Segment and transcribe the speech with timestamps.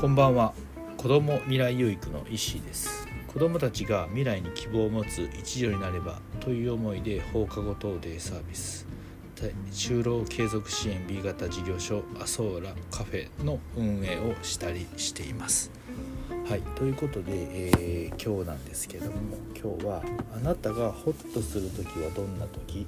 [0.00, 0.54] こんばんは。
[0.96, 3.06] 子ども未来養育の石井です。
[3.28, 8.86] 子どもたちが未来に希望を持つ一助になればという思いで放課後等デイサービス。
[9.70, 15.70] 就労継続支援 B 型事業所アソーラカフェの運営をしたりしています。
[16.48, 19.12] はいということで、えー、今日なんですけども
[19.54, 20.02] 今日は
[20.34, 22.86] あなたがホッとする時はどんな時？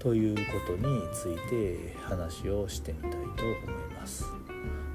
[0.00, 3.34] ということについて話をしてみたいと思い
[3.94, 4.24] ます。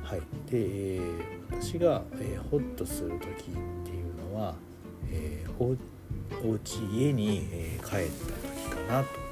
[0.04, 0.20] はい。
[0.50, 1.00] で、え、
[1.52, 4.55] 私が、え、ホッとする時っていうのは、
[5.12, 5.78] えー、お
[6.44, 9.26] お家家に、え、帰った時かなと。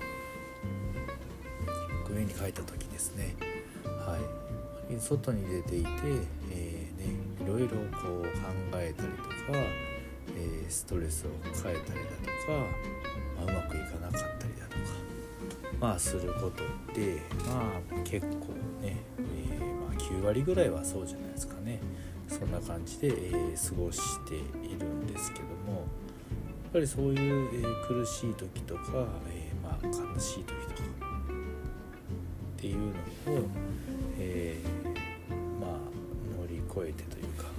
[2.14, 3.36] 家に帰った時ですね。
[3.84, 4.20] は
[4.96, 5.00] い。
[5.00, 5.90] 外に出ていて、
[6.52, 8.30] えー、ねいろいろこう考
[8.76, 9.28] えたりとか、
[10.36, 12.93] えー、ストレスを抱えたりだとか、
[15.84, 18.96] まあすることでまあ結構ね、
[19.52, 21.78] えー、まあ、9割ぐらいはそうじゃないですかね。
[22.30, 25.80] そんな感じで、えー、過ごしているんですけどもや
[26.70, 28.82] っぱりそういう、えー、苦しい時とか、
[29.30, 30.90] えまあ、悲しい時とか
[32.58, 32.92] っていうのを、
[34.18, 34.58] え
[35.60, 35.70] まあ
[36.40, 37.50] 乗り越えてというか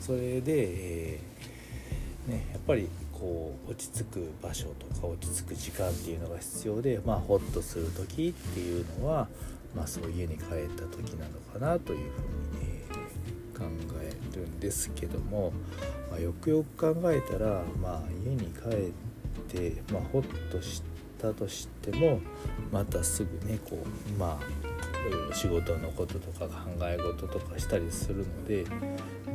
[0.00, 1.20] それで、え
[2.26, 9.26] ね、やっぱりこう落ち着く場所とか落ち着く時間っていうのが必要でまあホッとする時っていうのは、
[9.74, 12.06] まあ、そう家に帰った時なのかなというふうに、
[12.62, 13.64] えー、考
[14.02, 15.52] えるんですけども、
[16.10, 20.82] まあ、よくよく考えたら、まあ、家に帰って、まあ、ホッとし
[21.18, 22.20] たとしても
[22.70, 24.75] またすぐねこうまあ
[25.32, 28.64] 仕事のこととか考え事とかしたりするので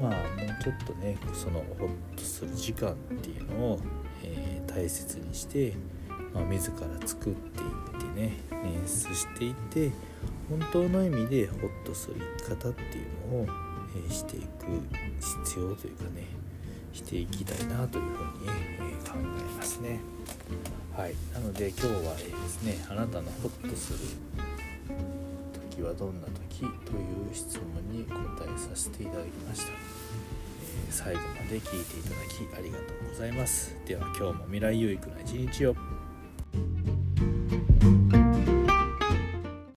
[0.01, 3.79] まあもうちょっとねそのホッとする時間っていうのを、
[4.23, 5.73] えー、大切にして、
[6.33, 7.63] まあ、自ら作ってい
[7.99, 9.91] ってね捻出していって
[10.49, 13.47] 本当の意味でホッとする生き方っていうのを、
[13.95, 14.45] えー、していく
[15.45, 16.27] 必要というかね
[16.93, 18.49] していきたいなというふうに、
[18.79, 19.99] えー、考えますね。
[20.95, 23.99] はい、なので今日は、ですねあなたのホッとする
[25.71, 33.75] 時はどんな時という質問に答えさせていただきました、えー、最後まで聞いていただきありがとうございます。
[33.85, 35.75] では今日も未来有益な一日を。